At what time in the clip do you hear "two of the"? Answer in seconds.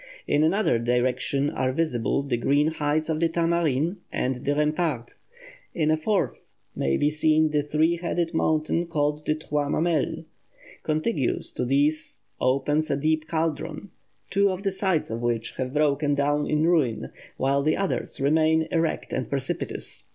14.31-14.71